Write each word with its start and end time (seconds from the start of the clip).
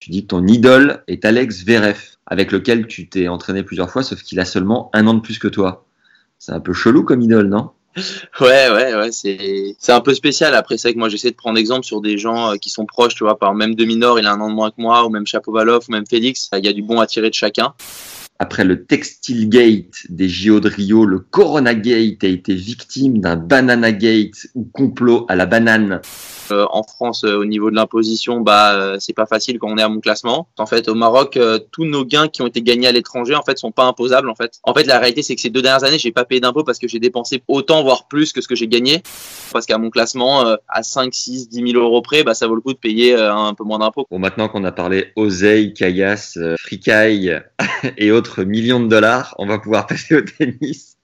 Tu 0.00 0.10
dis 0.10 0.22
que 0.22 0.28
ton 0.28 0.46
idole 0.46 1.02
est 1.08 1.24
Alex 1.24 1.64
Verev, 1.64 1.98
avec 2.26 2.52
lequel 2.52 2.86
tu 2.86 3.08
t'es 3.08 3.28
entraîné 3.28 3.62
plusieurs 3.62 3.90
fois, 3.90 4.02
sauf 4.02 4.22
qu'il 4.22 4.38
a 4.38 4.44
seulement 4.44 4.90
un 4.92 5.06
an 5.06 5.14
de 5.14 5.20
plus 5.20 5.38
que 5.38 5.48
toi. 5.48 5.86
C'est 6.38 6.52
un 6.52 6.60
peu 6.60 6.72
chelou 6.72 7.02
comme 7.02 7.20
idole, 7.20 7.48
non? 7.48 7.70
Ouais, 8.40 8.70
ouais, 8.70 8.94
ouais, 8.94 9.10
c'est 9.10 9.74
c'est 9.78 9.92
un 9.92 10.00
peu 10.00 10.14
spécial. 10.14 10.54
Après, 10.54 10.76
c'est 10.76 10.92
que 10.92 10.98
moi 10.98 11.08
j'essaie 11.08 11.30
de 11.30 11.36
prendre 11.36 11.58
exemple 11.58 11.84
sur 11.84 12.00
des 12.00 12.16
gens 12.16 12.52
euh, 12.52 12.56
qui 12.56 12.70
sont 12.70 12.86
proches, 12.86 13.16
tu 13.16 13.24
vois, 13.24 13.38
par 13.38 13.54
même 13.54 13.74
Demi-Nord, 13.74 14.20
il 14.20 14.26
a 14.26 14.32
un 14.32 14.40
an 14.40 14.48
de 14.48 14.54
moins 14.54 14.70
que 14.70 14.76
moi, 14.78 15.04
ou 15.04 15.10
même 15.10 15.26
Chapovalov, 15.26 15.84
ou 15.88 15.92
même 15.92 16.06
Félix. 16.06 16.48
Il 16.56 16.64
y 16.64 16.68
a 16.68 16.72
du 16.72 16.82
bon 16.82 17.00
à 17.00 17.06
tirer 17.06 17.28
de 17.28 17.34
chacun. 17.34 17.74
Après 18.40 18.64
le 18.64 18.84
Textile 18.84 19.48
Gate 19.48 20.06
des 20.10 20.28
JO 20.28 20.60
de 20.60 20.68
Rio, 20.68 21.04
le 21.04 21.18
Corona 21.18 21.74
Gate 21.74 22.22
a 22.22 22.28
été 22.28 22.54
victime 22.54 23.18
d'un 23.18 23.34
Banana 23.34 23.90
Gate 23.90 24.46
ou 24.54 24.64
complot 24.64 25.26
à 25.28 25.34
la 25.34 25.46
banane. 25.46 26.00
Euh, 26.52 26.66
en 26.70 26.82
France, 26.82 27.24
euh, 27.24 27.36
au 27.36 27.44
niveau 27.44 27.70
de 27.70 27.76
l'imposition, 27.76 28.40
bah 28.40 28.72
euh, 28.74 28.96
c'est 29.00 29.12
pas 29.12 29.26
facile 29.26 29.58
quand 29.58 29.68
on 29.68 29.76
est 29.76 29.82
à 29.82 29.88
mon 29.88 30.00
classement. 30.00 30.48
En 30.58 30.66
fait, 30.66 30.88
au 30.88 30.94
Maroc, 30.94 31.36
euh, 31.36 31.58
tous 31.72 31.84
nos 31.84 32.04
gains 32.04 32.28
qui 32.28 32.42
ont 32.42 32.46
été 32.46 32.62
gagnés 32.62 32.86
à 32.86 32.92
l'étranger, 32.92 33.34
en 33.34 33.42
fait, 33.42 33.58
sont 33.58 33.72
pas 33.72 33.84
imposables. 33.84 34.30
En 34.30 34.34
fait, 34.34 34.60
en 34.62 34.72
fait, 34.72 34.84
la 34.84 34.98
réalité, 34.98 35.22
c'est 35.22 35.34
que 35.34 35.40
ces 35.40 35.50
deux 35.50 35.62
dernières 35.62 35.84
années, 35.84 35.98
j'ai 35.98 36.12
pas 36.12 36.24
payé 36.24 36.40
d'impôts 36.40 36.64
parce 36.64 36.78
que 36.78 36.88
j'ai 36.88 37.00
dépensé 37.00 37.42
autant, 37.48 37.82
voire 37.82 38.08
plus 38.08 38.32
que 38.32 38.40
ce 38.40 38.48
que 38.48 38.54
j'ai 38.54 38.68
gagné. 38.68 39.02
Parce 39.52 39.66
qu'à 39.66 39.78
mon 39.78 39.90
classement, 39.90 40.56
à 40.68 40.82
5, 40.82 41.12
6, 41.12 41.48
10 41.48 41.72
000 41.72 41.82
euros 41.82 42.02
près, 42.02 42.22
bah 42.22 42.34
ça 42.34 42.46
vaut 42.46 42.54
le 42.54 42.60
coup 42.60 42.72
de 42.72 42.78
payer 42.78 43.14
un 43.14 43.54
peu 43.54 43.64
moins 43.64 43.78
d'impôts. 43.78 44.06
Bon, 44.10 44.18
maintenant 44.18 44.48
qu'on 44.48 44.64
a 44.64 44.72
parlé 44.72 45.12
oseille, 45.16 45.72
caillasse, 45.72 46.38
fricaille 46.58 47.40
et 47.96 48.10
autres 48.10 48.27
millions 48.36 48.80
de 48.80 48.88
dollars, 48.88 49.34
on 49.38 49.46
va 49.46 49.58
pouvoir 49.58 49.86
passer 49.86 50.16
au 50.16 50.20
tennis. 50.20 50.96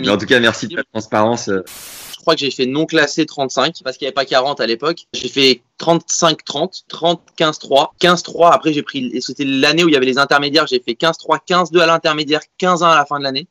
Mais 0.00 0.08
en 0.08 0.18
tout 0.18 0.26
cas, 0.26 0.40
merci 0.40 0.68
de 0.68 0.76
ta 0.76 0.82
transparence. 0.84 1.48
Je 1.48 2.24
crois 2.24 2.34
que 2.34 2.40
j'ai 2.40 2.50
fait 2.50 2.66
non 2.66 2.86
classé 2.86 3.26
35 3.26 3.74
parce 3.82 3.96
qu'il 3.96 4.06
n'y 4.06 4.08
avait 4.08 4.14
pas 4.14 4.24
40 4.24 4.60
à 4.60 4.66
l'époque. 4.66 5.06
J'ai 5.12 5.28
fait 5.28 5.62
35-30, 5.80 6.84
30-15-3, 6.88 7.88
15-3. 8.00 8.52
Après, 8.52 8.72
j'ai 8.72 8.82
pris, 8.82 9.20
c'était 9.20 9.44
l'année 9.44 9.82
où 9.82 9.88
il 9.88 9.94
y 9.94 9.96
avait 9.96 10.06
les 10.06 10.18
intermédiaires. 10.18 10.66
J'ai 10.68 10.80
fait 10.80 10.92
15-3, 10.92 11.40
15-2 11.48 11.80
à 11.80 11.86
l'intermédiaire, 11.86 12.40
15-1 12.60 12.84
à 12.84 12.94
la 12.96 13.06
fin 13.06 13.18
de 13.18 13.24
l'année, 13.24 13.48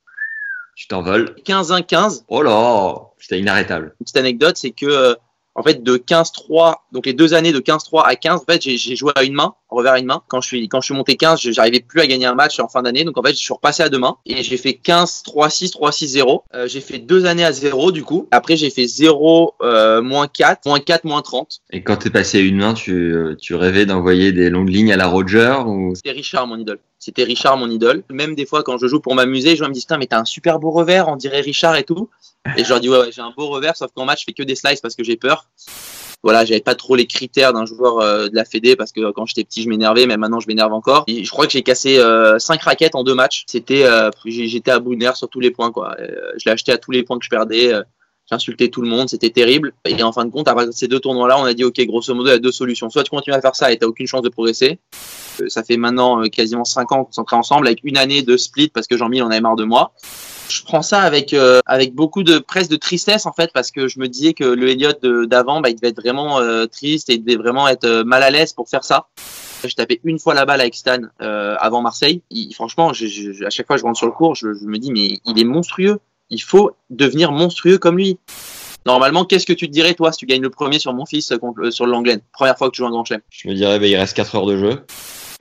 Tu 0.76 0.88
t'envoles. 0.88 1.36
15-1-15. 1.46 2.24
Oh 2.30 2.42
là 2.42 2.96
C'était 3.20 3.40
inarrêtable. 3.40 3.94
Une 4.00 4.06
petite 4.06 4.18
anecdote, 4.18 4.56
c'est 4.58 4.72
que, 4.72 4.86
euh, 4.86 5.16
en 5.56 5.64
fait, 5.64 5.84
de 5.84 5.98
15-3, 5.98 6.76
donc 6.92 7.06
les 7.06 7.14
deux 7.14 7.34
années 7.34 7.52
de 7.52 7.60
15-3 7.60 8.06
à 8.06 8.16
15, 8.16 8.42
en 8.42 8.52
fait, 8.52 8.62
j'ai- 8.62 8.78
joué 8.96 9.12
à 9.16 9.24
une 9.24 9.34
main, 9.34 9.54
en 9.70 9.76
revers 9.78 9.94
à 9.94 10.00
une 10.00 10.06
main. 10.06 10.22
Quand 10.28 10.42
je 10.42 10.48
suis, 10.48 10.68
quand 10.70 10.80
je 10.82 10.86
suis 10.86 10.94
monté 10.94 11.16
15, 11.16 11.42
je- 11.42 11.52
j'arrivais 11.52 11.80
plus 11.82 12.00
à 12.02 12.08
gagner 12.08 12.26
un 12.26 12.36
match 12.36 12.60
en 12.60 12.68
fin 12.68 12.82
d'année. 12.82 13.04
Donc, 13.04 13.18
en 13.18 13.24
fait, 13.24 13.32
je 13.32 13.38
suis 13.40 13.54
repassé 13.54 13.84
à 13.84 13.90
deux 13.90 14.00
mains 14.00 14.18
et 14.26 14.44
j'ai 14.44 14.58
fait 14.58 14.74
15-3-6, 14.74 15.72
3-6-0. 15.72 16.44
Euh, 16.54 16.68
j'ai 16.68 16.82
fait 16.82 17.00
deux 17.00 17.26
années 17.26 17.44
à 17.46 17.52
0, 17.52 17.92
du 17.92 18.04
coup. 18.04 18.28
Après, 18.32 18.56
j'ai 18.58 18.70
fait 18.70 18.86
0, 18.88 19.54
euh, 19.62 20.02
moins 20.02 20.28
4, 20.28 20.66
moins 20.66 20.80
4, 20.80 21.04
moins 21.06 21.22
30. 21.22 21.60
Et 21.72 21.84
quand 21.84 21.98
t'es 21.98 22.10
passé 22.10 22.38
à 22.40 22.42
une 22.42 22.58
main, 22.58 22.74
tu, 22.74 22.94
euh, 22.94 23.36
tu 23.40 23.56
rêvais 23.56 23.86
d'envoyer 23.86 24.32
des 24.32 24.50
longues 24.50 24.70
lignes 24.70 24.94
à 24.94 24.98
la 24.98 25.08
Roger 25.08 25.56
ou? 25.66 25.94
C'était 25.96 26.12
Richard, 26.12 26.48
mon 26.48 26.58
idole. 26.58 26.80
C'était 27.02 27.24
Richard, 27.24 27.58
mon 27.58 27.68
idole. 27.68 28.04
Même 28.12 28.36
des 28.36 28.46
fois, 28.46 28.62
quand 28.62 28.78
je 28.78 28.86
joue 28.86 29.00
pour 29.00 29.16
m'amuser, 29.16 29.56
je 29.56 29.64
me 29.64 29.72
dis, 29.72 29.80
putain, 29.80 29.98
mais 29.98 30.06
t'as 30.06 30.20
un 30.20 30.26
super 30.26 30.60
beau 30.60 30.70
revers, 30.70 31.08
on 31.08 31.16
dirait 31.16 31.42
Richard 31.42 31.76
et 31.76 31.84
tout. 31.84 32.12
Et 32.56 32.64
je 32.64 32.70
leur 32.70 32.80
dis, 32.80 32.90
ouais, 32.90 33.00
ouais 33.00 33.12
j'ai 33.12 33.22
un 33.22 33.34
beau 33.36 33.48
revers, 33.48 33.76
sauf 33.76 33.90
qu'en 33.92 34.06
match, 34.06 34.20
je 34.20 34.26
fais 34.26 34.34
que 34.34 34.44
des 34.44 34.54
slices 34.54 34.82
parce 34.82 34.96
que 34.96 35.04
j'ai 35.04 35.18
peur. 35.18 35.48
Voilà, 36.22 36.46
j'avais 36.46 36.62
pas 36.62 36.76
trop 36.76 36.96
les 36.96 37.08
critères 37.08 37.54
d'un 37.54 37.66
joueur 37.66 37.98
euh, 37.98 38.28
de 38.28 38.36
la 38.36 38.46
Fédé 38.46 38.76
parce 38.76 38.92
que 38.92 39.10
quand 39.14 39.26
j'étais 39.26 39.44
petit, 39.44 39.64
je 39.64 39.70
m'énervais, 39.70 40.06
mais 40.06 40.16
maintenant, 40.16 40.40
je 40.40 40.48
m'énerve 40.48 40.74
encore. 40.74 41.06
Je 41.08 41.28
crois 41.32 41.48
que 41.48 41.54
j'ai 41.54 41.64
cassé 41.64 41.98
euh, 41.98 42.38
5 42.38 42.62
raquettes 42.62 42.94
en 42.94 43.04
deux 43.04 43.16
matchs. 43.16 43.46
C'était, 43.48 43.84
euh, 43.86 44.12
j'étais 44.26 44.70
à 44.70 44.78
bout 44.78 44.94
de 44.94 45.00
nerfs 45.00 45.18
sur 45.18 45.28
tous 45.28 45.40
les 45.40 45.50
points, 45.50 45.72
quoi. 45.72 45.96
Euh, 46.00 46.34
je 46.38 46.44
l'ai 46.46 46.52
acheté 46.52 46.72
à 46.72 46.78
tous 46.78 46.92
les 46.92 47.02
points 47.02 47.18
que 47.18 47.26
je 47.26 47.32
perdais. 47.32 47.72
J'insultais 48.30 48.68
tout 48.68 48.84
le 48.84 48.88
monde, 48.88 49.10
c'était 49.10 49.32
terrible. 49.32 49.74
Et 49.86 50.04
en 50.04 50.12
fin 50.12 50.24
de 50.24 50.30
compte, 50.30 50.46
de 50.46 50.72
ces 50.72 50.88
deux 50.88 51.00
tournois-là, 51.00 51.40
on 51.40 51.46
a 51.46 51.56
dit, 51.56 51.64
OK, 51.64 51.82
grosso 51.88 52.14
modo, 52.14 52.30
il 52.30 52.34
y 52.34 52.36
a 52.36 52.40
deux 52.40 52.52
solutions. 52.52 52.92
Soit 52.92 53.04
tu 53.04 53.10
continues 53.10 53.36
à 53.36 53.42
faire 53.42 53.56
ça 53.56 53.72
et 53.72 53.78
t'as 53.78 53.88
aucune 53.88 54.06
chance 54.06 54.22
de 54.22 54.30
progresser. 54.30 54.78
Euh, 55.40 55.50
Ça 55.50 55.64
fait 55.64 55.78
maintenant 55.78 56.22
euh, 56.22 56.28
quasiment 56.28 56.66
5 56.66 56.92
ans 56.92 57.04
qu'on 57.06 57.12
s'entraîne 57.12 57.40
ensemble 57.40 57.68
avec 57.68 57.80
une 57.84 57.98
année 57.98 58.22
de 58.24 58.36
split 58.38 58.70
parce 58.70 58.88
que 58.88 58.98
Jean-Mi 58.98 59.22
en 59.22 59.30
avait 59.30 59.40
marre 59.42 59.56
de 59.56 59.64
moi. 59.64 59.94
Je 60.50 60.62
prends 60.64 60.82
ça 60.82 61.00
avec 61.02 61.34
euh, 61.34 61.60
avec 61.66 61.94
beaucoup 61.96 62.24
de 62.24 62.40
presque 62.40 62.70
de 62.72 62.76
tristesse 62.76 63.26
en 63.26 63.32
fait 63.32 63.52
parce 63.54 63.72
que 63.72 63.88
je 63.88 64.00
me 64.00 64.08
disais 64.08 64.34
que 64.34 64.44
le 64.44 64.70
Elliott 64.70 65.02
de- 65.02 65.26
d'avant 65.26 65.62
bah, 65.62 65.70
il 65.70 65.76
devait 65.76 65.90
être 65.90 66.02
vraiment 66.02 66.40
triste 66.68 67.10
et 67.10 67.14
il 67.14 67.24
devait 67.24 67.38
vraiment 67.38 67.68
être 67.70 68.04
mal 68.04 68.22
à 68.24 68.30
l'aise 68.30 68.52
pour 68.52 68.68
faire 68.68 68.84
ça. 68.84 69.08
Je 69.64 69.74
tapais 69.76 70.02
une 70.04 70.20
fois 70.20 70.34
la 70.34 70.46
balle 70.46 70.60
avec 70.60 70.76
Stan 70.76 71.00
avant 71.20 71.82
Marseille. 71.82 72.22
Il- 72.32 72.54
franchement, 72.54 72.90
à 72.90 72.94
chaque 72.94 73.68
fois 73.68 73.76
que 73.76 73.80
je 73.80 73.86
rentre 73.86 73.98
sur 73.98 74.08
le 74.08 74.12
cours, 74.12 74.36
je, 74.36 74.48
me 74.48 74.78
dis 74.78 74.92
mais 74.92 75.20
il 75.26 75.40
est 75.40 75.44
monstrueux. 75.46 76.00
Il 76.30 76.42
faut 76.42 76.72
devenir 76.90 77.32
monstrueux 77.32 77.78
comme 77.78 77.98
lui. 77.98 78.18
Normalement, 78.86 79.26
qu'est-ce 79.26 79.46
que 79.46 79.54
tu 79.54 79.68
te 79.68 79.72
dirais 79.72 79.94
toi 79.94 80.12
si 80.12 80.18
tu 80.18 80.26
gagnes 80.26 80.42
le 80.42 80.50
premier 80.50 80.80
sur 80.80 80.94
mon 80.94 81.06
fils 81.06 81.32
sur 81.70 81.86
Langlaine 81.86 82.22
Première 82.34 82.58
fois 82.58 82.68
que 82.70 82.74
tu 82.76 82.82
joues 82.82 82.88
un 82.88 82.92
grand 82.92 83.06
chelem. 83.06 83.22
je 83.30 83.48
me 83.48 83.54
dirais, 83.54 83.80
bah, 83.80 83.86
il 83.88 83.96
reste 83.96 84.16
4 84.16 84.36
heures 84.36 84.46
de 84.48 84.58
jeu. 84.58 84.82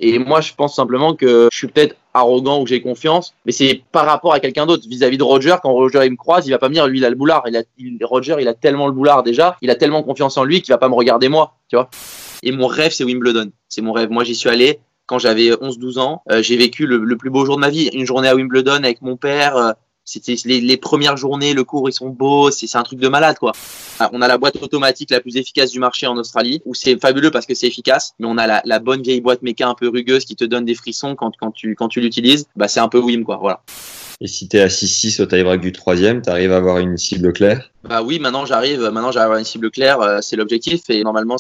Et 0.01 0.19
moi, 0.19 0.41
je 0.41 0.53
pense 0.55 0.75
simplement 0.75 1.15
que 1.15 1.49
je 1.53 1.57
suis 1.57 1.67
peut-être 1.69 1.95
arrogant 2.15 2.61
ou 2.61 2.65
que 2.65 2.71
j'ai 2.71 2.81
confiance, 2.81 3.35
mais 3.45 3.53
c'est 3.53 3.83
par 3.93 4.07
rapport 4.07 4.33
à 4.33 4.41
quelqu'un 4.41 4.67
d'autre. 4.67 4.85
Vis-à-vis 4.89 5.19
de 5.19 5.23
Roger, 5.23 5.57
quand 5.63 5.71
Roger 5.73 6.01
il 6.05 6.11
me 6.13 6.17
croise, 6.17 6.47
il 6.47 6.51
va 6.51 6.59
pas 6.59 6.69
me 6.69 6.75
dire 6.75 6.87
lui 6.89 6.99
il 6.99 7.05
a 7.05 7.11
le 7.11 7.17
boulard. 7.17 7.45
Il 7.47 7.57
a, 7.57 7.63
Roger, 8.07 8.37
il 8.41 8.49
a 8.49 8.55
tellement 8.55 8.87
le 8.87 8.93
boulard 8.93 9.23
déjà, 9.23 9.57
il 9.63 9.71
a 9.71 9.75
tellement 9.77 10.03
confiance 10.03 10.37
en 10.39 10.45
lui 10.45 10.63
qu'il 10.63 10.73
va 10.73 10.79
pas 10.79 10.89
me 10.89 10.95
regarder 10.95 11.29
moi, 11.29 11.55
tu 11.69 11.77
vois. 11.77 11.91
Et 12.43 12.51
mon 12.53 12.67
rêve, 12.67 12.93
c'est 12.93 13.05
Wimbledon. 13.05 13.51
C'est 13.69 13.83
mon 13.83 13.93
rêve. 13.93 14.11
Moi, 14.11 14.25
j'y 14.25 14.35
suis 14.35 14.49
allé 14.49 14.81
quand 15.07 15.19
j'avais 15.19 15.51
11-12 15.51 15.99
ans. 15.99 16.23
Euh, 16.33 16.43
j'ai 16.43 16.57
vécu 16.57 16.87
le, 16.87 16.97
le 16.99 17.17
plus 17.17 17.29
beau 17.31 17.45
jour 17.45 17.57
de 17.57 17.61
ma 17.61 17.69
vie. 17.69 17.91
Une 17.93 18.07
journée 18.07 18.29
à 18.29 18.35
Wimbledon 18.35 18.83
avec 18.83 19.03
mon 19.03 19.17
père. 19.17 19.57
euh, 19.57 19.73
c'était 20.05 20.37
les, 20.45 20.61
les 20.61 20.77
premières 20.77 21.17
journées, 21.17 21.55
le 21.55 21.65
cours, 21.65 21.89
ils 21.89 21.93
sont 21.93 22.09
beaux. 22.09 22.51
C'est 22.51 22.75
un 22.77 22.83
truc 22.83 22.99
de 22.99 23.09
malade, 23.09 23.39
quoi. 23.39 23.53
Ah, 23.99 24.11
On 24.13 24.23
a 24.23 24.29
la 24.29 24.39
boîte 24.39 24.57
automatique 24.63 25.11
la 25.11 25.21
plus 25.21 25.37
efficace 25.37 25.71
du 25.71 25.79
marché 25.79 26.07
en 26.07 26.17
Australie, 26.17 26.63
où 26.65 26.75
c'est 26.75 27.01
fabuleux 27.01 27.31
parce 27.31 27.47
que 27.47 27.55
c'est 27.55 27.67
efficace, 27.67 28.15
mais 28.19 28.27
on 28.29 28.39
a 28.39 28.47
la, 28.47 28.63
la 28.65 28.79
bonne 28.79 29.03
vieille 29.03 29.21
boîte 29.21 29.43
méca 29.43 29.69
un 29.69 29.75
peu 29.75 29.89
rugueuse 29.89 30.25
qui 30.25 30.37
te 30.37 30.45
donne 30.45 30.65
des 30.65 30.75
frissons 30.75 31.15
quand, 31.15 31.33
quand 31.39 31.53
tu, 31.53 31.75
quand 31.75 31.89
tu 31.89 32.01
l'utilises. 32.01 32.47
Bah, 32.57 32.69
c'est 32.69 32.81
un 32.81 32.89
peu 32.89 32.99
Wim, 32.99 33.25
quoi. 33.25 33.37
Voilà. 33.37 33.63
Et 34.21 34.27
si 34.27 34.49
t'es 34.49 34.61
à 34.61 34.67
6-6 34.69 35.23
au 35.23 35.27
tie-break 35.27 35.61
du 35.61 35.73
troisième, 35.73 36.21
t'arrives 36.21 36.53
à 36.53 36.57
avoir 36.57 36.79
une 36.79 36.99
cible 36.99 37.33
claire? 37.33 37.71
Bah 37.85 38.03
oui, 38.03 38.19
maintenant 38.19 38.45
j'arrive, 38.45 38.81
maintenant 38.81 39.13
j'arrive 39.13 39.19
à 39.19 39.25
avoir 39.25 39.39
une 39.39 39.47
cible 39.47 39.71
claire, 39.71 40.01
euh, 40.03 40.19
c'est 40.21 40.37
l'objectif. 40.37 40.83
Et 40.91 41.03
normalement, 41.03 41.37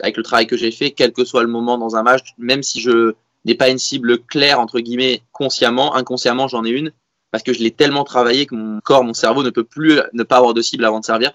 avec 0.00 0.16
le 0.16 0.24
travail 0.24 0.48
que 0.48 0.56
j'ai 0.56 0.72
fait, 0.72 0.90
quel 0.90 1.12
que 1.12 1.24
soit 1.24 1.42
le 1.42 1.48
moment 1.48 1.78
dans 1.78 1.94
un 1.94 2.02
match, 2.02 2.34
même 2.38 2.64
si 2.64 2.80
je 2.80 3.14
n'ai 3.44 3.54
pas 3.54 3.68
une 3.68 3.78
cible 3.78 4.18
claire, 4.24 4.58
entre 4.58 4.80
guillemets, 4.80 5.22
consciemment, 5.30 5.94
inconsciemment, 5.94 6.48
j'en 6.48 6.64
ai 6.64 6.70
une, 6.70 6.90
parce 7.36 7.42
que 7.42 7.52
je 7.52 7.62
l'ai 7.62 7.70
tellement 7.70 8.04
travaillé 8.04 8.46
que 8.46 8.54
mon 8.54 8.80
corps, 8.80 9.04
mon 9.04 9.12
cerveau 9.12 9.42
ne 9.42 9.50
peut 9.50 9.62
plus 9.62 10.00
ne 10.14 10.22
pas 10.22 10.38
avoir 10.38 10.54
de 10.54 10.62
cible 10.62 10.86
avant 10.86 11.00
de 11.00 11.04
servir. 11.04 11.32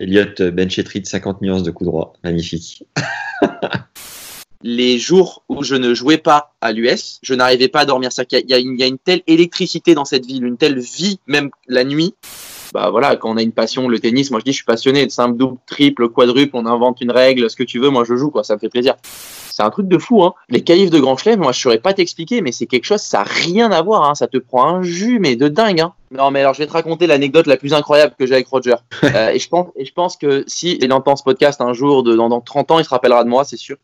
Elliott 0.00 0.42
benchetry 0.42 1.00
de 1.00 1.06
50 1.06 1.42
nuances 1.42 1.62
de 1.62 1.70
coup 1.70 1.84
droit. 1.84 2.14
Magnifique. 2.24 2.82
les 4.64 4.98
jours 4.98 5.44
où 5.48 5.62
je 5.62 5.76
ne 5.76 5.94
jouais 5.94 6.18
pas 6.18 6.54
à 6.60 6.72
l'US, 6.72 7.20
je 7.22 7.34
n'arrivais 7.34 7.68
pas 7.68 7.82
à 7.82 7.84
dormir. 7.84 8.10
C'est-à-dire 8.10 8.40
qu'il 8.40 8.50
y 8.50 8.54
a, 8.54 8.58
il 8.58 8.64
y 8.64 8.66
a 8.66 8.68
une, 8.68 8.74
il 8.74 8.80
y 8.80 8.82
a 8.82 8.88
une 8.88 8.98
telle 8.98 9.22
électricité 9.28 9.94
dans 9.94 10.04
cette 10.04 10.26
ville, 10.26 10.44
une 10.44 10.56
telle 10.56 10.80
vie, 10.80 11.20
même 11.28 11.50
la 11.68 11.84
nuit. 11.84 12.16
Bah 12.74 12.90
voilà, 12.90 13.14
quand 13.14 13.30
on 13.30 13.36
a 13.36 13.42
une 13.42 13.52
passion, 13.52 13.86
le 13.86 14.00
tennis, 14.00 14.32
moi 14.32 14.40
je 14.40 14.44
dis 14.44 14.50
je 14.50 14.56
suis 14.56 14.64
passionné, 14.64 15.08
simple, 15.08 15.36
double, 15.36 15.58
triple, 15.68 16.08
quadruple, 16.08 16.50
on 16.54 16.66
invente 16.66 17.00
une 17.00 17.12
règle, 17.12 17.48
ce 17.48 17.54
que 17.54 17.62
tu 17.62 17.78
veux, 17.78 17.90
moi 17.90 18.02
je 18.02 18.16
joue, 18.16 18.30
quoi, 18.30 18.42
ça 18.42 18.54
me 18.54 18.58
fait 18.58 18.70
plaisir. 18.70 18.96
C'est 19.52 19.62
un 19.62 19.70
truc 19.70 19.88
de 19.88 19.98
fou, 19.98 20.22
hein. 20.22 20.34
Les 20.48 20.62
qualifs 20.62 20.90
de 20.90 20.98
Grand 20.98 21.16
Chelem, 21.16 21.40
moi 21.40 21.52
je 21.52 21.60
saurais 21.60 21.78
pas 21.78 21.92
t'expliquer, 21.92 22.40
mais 22.40 22.52
c'est 22.52 22.66
quelque 22.66 22.84
chose, 22.84 23.00
ça 23.00 23.20
a 23.20 23.24
rien 23.24 23.70
à 23.70 23.82
voir, 23.82 24.08
hein. 24.08 24.14
Ça 24.14 24.26
te 24.26 24.38
prend 24.38 24.64
un 24.64 24.82
jus, 24.82 25.18
mais 25.18 25.36
de 25.36 25.48
dingue, 25.48 25.80
hein. 25.80 25.92
Non, 26.10 26.30
mais 26.30 26.40
alors 26.40 26.54
je 26.54 26.58
vais 26.58 26.66
te 26.66 26.72
raconter 26.72 27.06
l'anecdote 27.06 27.46
la 27.46 27.56
plus 27.56 27.74
incroyable 27.74 28.14
que 28.18 28.26
j'ai 28.26 28.34
avec 28.34 28.48
Roger. 28.48 28.76
Euh, 29.14 29.28
et 29.30 29.38
je 29.38 29.48
pense, 29.48 29.66
et 29.76 29.84
je 29.84 29.92
pense 29.92 30.16
que 30.16 30.42
si 30.46 30.78
il 30.80 30.90
entend 30.90 31.16
ce 31.16 31.22
podcast 31.22 31.60
un 31.60 31.74
jour, 31.74 32.02
de, 32.02 32.14
dans, 32.14 32.30
dans 32.30 32.40
30 32.40 32.70
ans, 32.70 32.78
il 32.78 32.84
se 32.84 32.88
rappellera 32.88 33.24
de 33.24 33.28
moi, 33.28 33.44
c'est 33.44 33.58
sûr. 33.58 33.76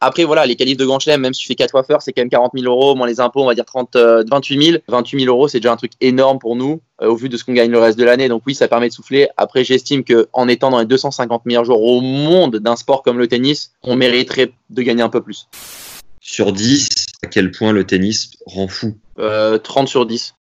Après, 0.00 0.24
voilà, 0.24 0.46
les 0.46 0.54
qualifs 0.54 0.76
de 0.76 0.84
Grand 0.84 1.00
Chelem, 1.00 1.20
même 1.20 1.34
si 1.34 1.40
tu 1.40 1.48
fais 1.48 1.56
4 1.56 1.74
waffers, 1.74 2.02
c'est 2.02 2.12
quand 2.12 2.22
même 2.22 2.30
40 2.30 2.52
000 2.54 2.72
euros, 2.72 2.94
moins 2.94 3.08
les 3.08 3.18
impôts, 3.18 3.42
on 3.42 3.46
va 3.46 3.54
dire 3.54 3.64
30, 3.64 3.96
euh, 3.96 4.22
28 4.30 4.62
000. 4.62 4.78
28 4.86 5.24
000 5.24 5.34
euros, 5.34 5.48
c'est 5.48 5.58
déjà 5.58 5.72
un 5.72 5.76
truc 5.76 5.92
énorme 6.00 6.38
pour 6.38 6.54
nous, 6.54 6.80
euh, 7.02 7.08
au 7.08 7.16
vu 7.16 7.28
de 7.28 7.36
ce 7.36 7.42
qu'on 7.42 7.52
gagne 7.52 7.70
le 7.70 7.80
reste 7.80 7.98
de 7.98 8.04
l'année. 8.04 8.28
Donc 8.28 8.42
oui, 8.46 8.54
ça 8.54 8.68
permet 8.68 8.88
de 8.88 8.94
souffler. 8.94 9.28
Après, 9.36 9.64
j'estime 9.64 10.04
que 10.04 10.28
en 10.32 10.46
étant 10.46 10.70
dans 10.70 10.78
les 10.78 10.86
250 10.86 11.46
meilleurs 11.46 11.64
joueurs 11.64 11.82
au 11.82 12.00
monde 12.00 12.56
d'un 12.56 12.76
sport 12.76 13.02
comme 13.02 13.18
le 13.18 13.26
tennis, 13.26 13.72
on 13.82 13.96
mériterait 13.96 14.52
de 14.70 14.82
gagner 14.82 15.02
un 15.02 15.08
peu 15.08 15.20
plus. 15.20 15.48
Sur 16.20 16.52
10, 16.52 16.88
à 17.24 17.26
quel 17.26 17.50
point 17.50 17.72
le 17.72 17.84
tennis 17.84 18.30
rend 18.46 18.68
fou? 18.68 18.96
Euh, 19.18 19.58
30 19.58 19.88
sur 19.88 20.06
10. 20.06 20.34